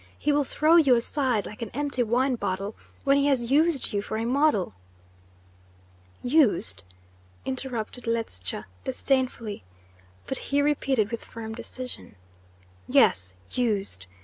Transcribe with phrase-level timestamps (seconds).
[0.17, 4.01] He will throw you aside like an empty wine bottle when he has used you
[4.01, 4.73] for a model."
[6.23, 6.81] "Used?"
[7.45, 9.63] interrupted Ledscha disdainfully;
[10.25, 12.15] but he repeated with firm decision:
[12.87, 14.07] "Yes, used!